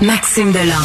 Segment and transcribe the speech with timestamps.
[0.00, 0.80] Maxime Delan.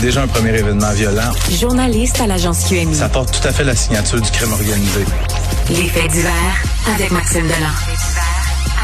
[0.00, 1.30] Déjà un premier événement violent.
[1.50, 2.94] Journaliste à l'agence QMI.
[2.94, 5.04] Ça porte tout à fait la signature du crime organisé.
[5.70, 6.32] Les faits divers
[6.94, 7.74] avec Maxime Delan.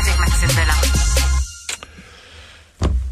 [0.00, 1.12] avec Maxime Delan.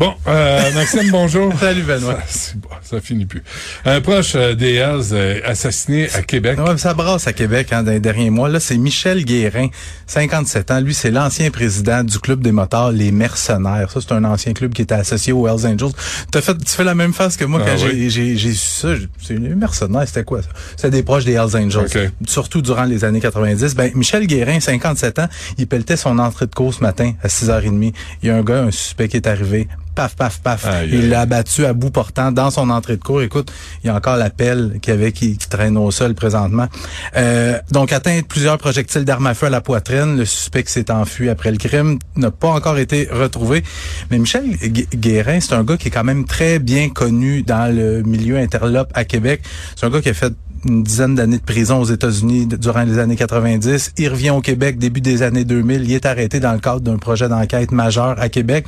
[0.00, 1.52] Bon, euh, Maxime, bonjour.
[1.60, 2.16] Salut Benoît.
[2.26, 3.42] Ça, bon, ça finit plus.
[3.84, 6.58] Un proche euh, des Hells euh, assassiné à Québec.
[6.58, 8.48] Ouais, ça brasse à Québec hein, dans les derniers mois.
[8.48, 9.68] Là, c'est Michel Guérin,
[10.06, 10.80] 57 ans.
[10.80, 13.90] Lui, c'est l'ancien président du club des motards, les Mercenaires.
[13.90, 15.92] Ça, c'est un ancien club qui était associé aux Hells Angels.
[16.30, 18.08] T'as fait, tu fais la même face que moi Ah quand oui?
[18.08, 18.94] j'ai, su ça.
[19.20, 20.48] C'est les Mercenaires, c'était quoi ça?
[20.76, 21.76] C'était des proches des Hells Angels.
[21.78, 21.98] OK.
[22.26, 23.74] Surtout durant les années 90.
[23.74, 25.28] Ben, Michel Guérin, 57 ans,
[25.58, 27.92] il pelletait son entrée de cours ce matin à 6h30.
[28.22, 29.68] Il y a un gars, un suspect qui est arrivé.
[29.94, 30.64] Paf, paf, paf.
[30.86, 33.22] Il l'a abattu à bout portant dans son entrée de cours.
[33.22, 36.68] Écoute, il y a encore l'appel qu'il y avait qui, qui traîne au sol présentement.
[37.16, 40.90] Euh, donc, atteint de plusieurs projectiles d'armes à feu à la poitrine, le suspect s'est
[40.90, 43.62] enfui après le crime n'a pas encore été retrouvé.
[44.10, 47.74] Mais Michel Gu- Guérin, c'est un gars qui est quand même très bien connu dans
[47.74, 49.42] le milieu interlope à Québec.
[49.76, 50.32] C'est un gars qui a fait
[50.66, 53.92] une dizaine d'années de prison aux États-Unis durant les années 90.
[53.96, 55.84] Il revient au Québec début des années 2000.
[55.84, 58.66] Il est arrêté dans le cadre d'un projet d'enquête majeur à Québec.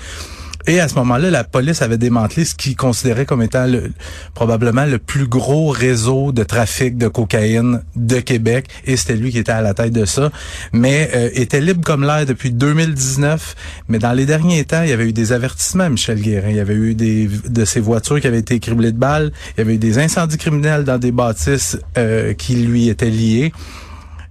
[0.66, 3.92] Et à ce moment-là, la police avait démantelé ce qu'il considérait comme étant le,
[4.34, 8.66] probablement le plus gros réseau de trafic de cocaïne de Québec.
[8.84, 10.30] Et c'était lui qui était à la tête de ça.
[10.72, 13.54] Mais euh, était libre comme l'air depuis 2019.
[13.88, 16.50] Mais dans les derniers temps, il y avait eu des avertissements, Michel Guérin.
[16.50, 19.32] Il y avait eu des de ses voitures qui avaient été criblées de balles.
[19.56, 23.52] Il y avait eu des incendies criminels dans des bâtisses euh, qui lui étaient liées.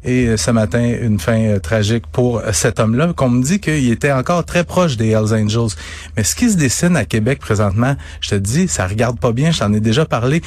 [0.04, 3.60] Et euh, ce matin, une fin euh, tragique pour euh, cet homme-là, qu'on me dit
[3.60, 5.76] qu'il était encore très proche des Hells Angels.
[6.18, 9.52] Mais ce qui se dessine à Québec présentement, je te dis, ça regarde pas bien,
[9.52, 10.42] je t'en ai déjà parlé,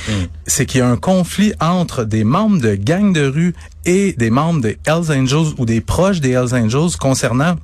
[0.47, 4.31] c'est qu'il y a un conflit entre des membres de gangs de rue et des
[4.31, 7.57] membres des Hells Angels ou des proches des Hells Angels concernant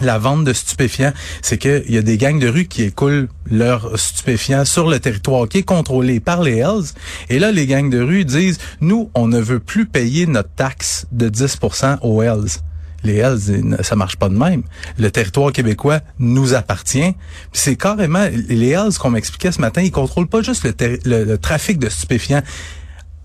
[0.00, 3.98] la vente de stupéfiants, c'est qu'il y a des gangs de rue qui écoulent leurs
[3.98, 6.92] stupéfiants sur le territoire qui est contrôlé par les Hells.
[7.28, 11.06] Et là, les gangs de rue disent, nous, on ne veut plus payer notre taxe
[11.12, 12.60] de 10% aux Hells.
[13.04, 14.62] Les Hells, ça marche pas de même.
[14.98, 17.14] Le territoire québécois nous appartient.
[17.52, 21.88] C'est carrément, les Hells, qu'on m'expliquait ce matin, ils contrôlent pas juste le trafic de
[21.88, 22.42] stupéfiants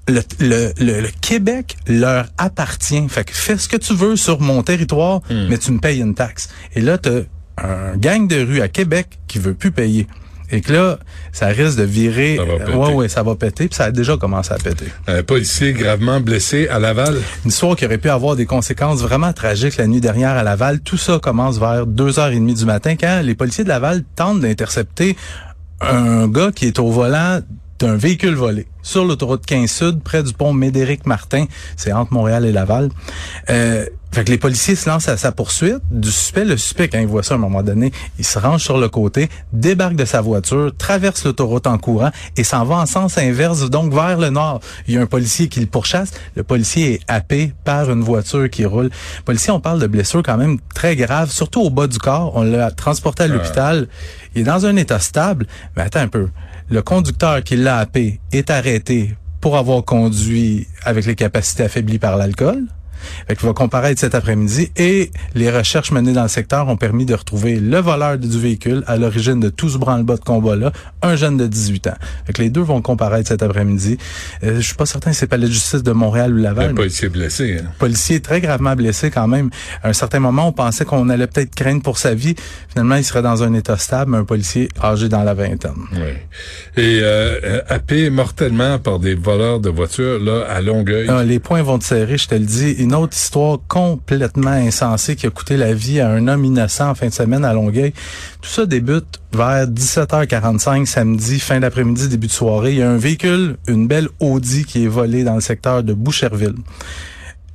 [0.08, 3.08] le, le, le, le Québec leur appartient.
[3.10, 6.16] Fait que fais ce que tu veux sur mon territoire, mais tu me payes une
[6.16, 6.50] taxe.
[6.76, 7.10] Et là, tu
[7.58, 10.08] un gang de rue à Québec qui veut plus payer.
[10.52, 11.00] Et que là,
[11.32, 12.36] ça risque de virer.
[12.38, 12.78] Ça va péter.
[12.78, 13.68] ouais, ouais, ça va péter.
[13.68, 14.86] Puis ça a déjà commencé à péter.
[15.08, 17.16] Un policier gravement blessé à Laval.
[17.46, 20.82] Une histoire qui aurait pu avoir des conséquences vraiment tragiques la nuit dernière à Laval.
[20.82, 25.16] Tout ça commence vers 2h30 du matin quand les policiers de Laval tentent d'intercepter
[25.82, 27.40] un gars qui est au volant
[27.80, 31.46] d'un véhicule volé sur l'autoroute 15 Sud, près du pont Médéric-Martin.
[31.76, 32.90] C'est entre Montréal et Laval.
[33.50, 36.46] Euh, fait que les policiers se lancent à sa poursuite du suspect.
[36.46, 38.88] Le suspect, quand il voit ça à un moment donné, il se range sur le
[38.88, 43.68] côté, débarque de sa voiture, traverse l'autoroute en courant et s'en va en sens inverse,
[43.72, 44.60] donc vers le nord.
[44.88, 46.12] Il y a un policier qui le pourchasse.
[46.36, 48.92] Le policier est happé par une voiture qui roule.
[49.18, 52.34] Le policier, on parle de blessures quand même très graves, surtout au bas du corps.
[52.36, 53.88] On l'a transporté à l'hôpital.
[54.36, 55.48] Il est dans un état stable.
[55.76, 56.28] Mais attends un peu.
[56.70, 62.18] Le conducteur qui l'a happé est arrêté pour avoir conduit avec les capacités affaiblies par
[62.18, 62.68] l'alcool.
[63.28, 67.06] Fait qu'il va comparaître cet après-midi et les recherches menées dans le secteur ont permis
[67.06, 70.72] de retrouver le voleur du véhicule à l'origine de tout ce branle-bas de combat-là,
[71.02, 71.94] un jeune de 18 ans.
[72.26, 73.98] Fait que les deux vont comparaître cet après-midi.
[74.44, 76.66] Euh, je suis pas certain si c'est pas la justice de Montréal ou Laval.
[76.66, 77.58] Un mais- policier blessé.
[77.64, 77.68] Hein.
[77.80, 79.50] policier très gravement blessé quand même.
[79.84, 82.36] À un certain moment, on pensait qu'on allait peut-être craindre pour sa vie.
[82.70, 85.72] Finalement, il serait dans un état stable, mais un policier âgé dans la vingtaine.
[85.94, 86.82] Oui.
[86.82, 91.08] Et euh, happé mortellement par des voleurs de voitures là à Longueuil.
[91.10, 92.72] Ah, les points vont te serrer, je te le dis.
[92.72, 96.96] Une autre histoire complètement insensée qui a coûté la vie à un homme innocent en
[96.96, 97.94] fin de semaine à Longueuil.
[98.42, 102.72] Tout ça débute vers 17h45 samedi, fin d'après-midi, début de soirée.
[102.72, 105.94] Il y a un véhicule, une belle Audi qui est volée dans le secteur de
[105.94, 106.56] Boucherville.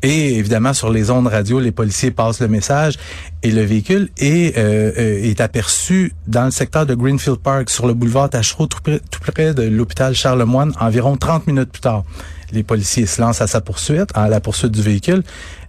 [0.03, 2.95] Et évidemment, sur les ondes radio, les policiers passent le message
[3.43, 7.87] et le véhicule est, euh, euh, est aperçu dans le secteur de Greenfield Park, sur
[7.89, 12.05] le boulevard Tachereau, tout près, tout près de l'hôpital Charlemagne, environ 30 minutes plus tard.
[12.53, 15.23] Les policiers se lancent à sa poursuite, à la poursuite du véhicule.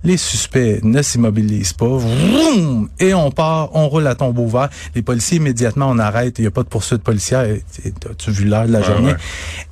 [0.04, 1.88] Les suspects ne s'immobilisent pas.
[1.88, 2.88] Vroom!
[3.00, 4.70] Et on part, on roule à tombeau ouvert.
[4.96, 6.38] Les policiers, immédiatement, on arrête.
[6.40, 7.44] Il n'y a pas de poursuite policière.
[7.44, 7.64] Et
[8.10, 9.12] As-tu vu l'heure de la Ouais, journée?
[9.12, 9.18] ouais.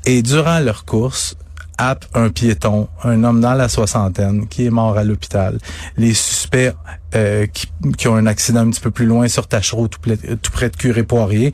[0.06, 1.38] Et durant leur course,
[1.78, 5.60] happe un piéton, un homme dans la soixantaine, qui est mort à l'hôpital.
[5.98, 6.74] Les suspects
[7.16, 10.00] euh, qui, qui ont un accident un petit peu plus loin sur Tachereau, tout,
[10.42, 11.54] tout près de Curé-Poirier.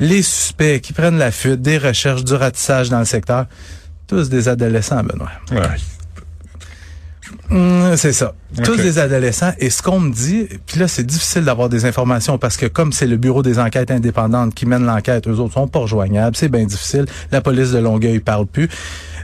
[0.00, 3.46] Les suspects qui prennent la fuite, des recherches, du ratissage dans le secteur.
[4.06, 5.30] Tous des adolescents, Benoît.
[5.50, 5.60] Ouais.
[7.50, 8.34] Hum, c'est ça.
[8.64, 9.52] Tous des adolescents.
[9.58, 12.92] Et ce qu'on me dit, puis là, c'est difficile d'avoir des informations parce que comme
[12.92, 16.48] c'est le bureau des enquêtes indépendantes qui mène l'enquête, eux autres sont pas rejoignables, c'est
[16.48, 17.06] bien difficile.
[17.30, 18.68] La police de Longueuil parle plus.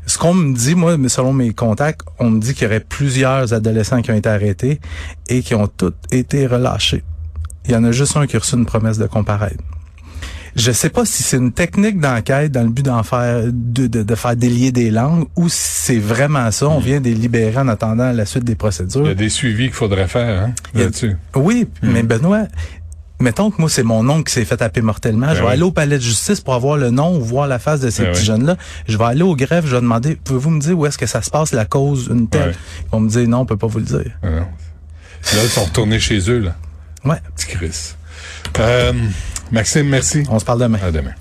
[0.07, 2.81] Ce qu'on me dit, moi, mais selon mes contacts, on me dit qu'il y aurait
[2.81, 4.81] plusieurs adolescents qui ont été arrêtés
[5.29, 7.03] et qui ont tous été relâchés.
[7.67, 9.63] Il y en a juste un qui a reçu une promesse de comparaître.
[10.57, 14.03] Je sais pas si c'est une technique d'enquête dans le but d'en faire de, de,
[14.05, 16.69] de faire délier des langues ou si c'est vraiment ça.
[16.69, 19.07] On vient de les libérer en attendant la suite des Il y procédures.
[19.07, 21.17] a des suivis qu'il faudrait faire hein, là-dessus.
[21.35, 22.45] Oui, mais Benoît,
[23.25, 25.29] mettons que moi c'est mon oncle qui s'est fait taper mortellement.
[25.31, 25.53] je vais Ben oui.
[25.55, 28.03] aller au palais de justice pour avoir le nom ou voir la face de ces
[28.05, 28.27] Ben petits oui.
[28.27, 28.57] jeunes-là.
[28.87, 31.23] Je vais aller au greffe, je vais demander, pouvez-vous me dire où est-ce que ça
[31.23, 32.51] se passe la cause une telle?
[32.51, 32.55] Ouais.
[32.85, 34.11] Ils vont me dire non, on peut pas vous le dire.
[34.23, 34.27] Ah.
[34.29, 34.45] Là,
[35.43, 36.55] ils sont retournés chez eux, là.
[37.05, 37.95] Ouais, Petit Chris.
[38.61, 38.93] Euh,
[39.51, 40.23] Maxime, merci.
[40.31, 40.79] on se parle demain.
[40.85, 41.13] À demain.